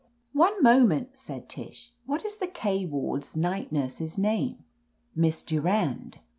"One 0.33 0.63
moment," 0.63 1.09
said 1.13 1.47
Tish, 1.47 1.93
"what 2.07 2.25
is 2.25 2.37
the 2.37 2.47
K 2.47 2.87
ward's 2.87 3.37
night 3.37 3.71
nurse's 3.71 4.17
name?" 4.17 4.63
"Miss 5.15 5.43
Durand." 5.43 6.17